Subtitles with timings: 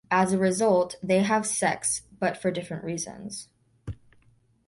[0.09, 3.49] As a result, they have sex, but for different reasons.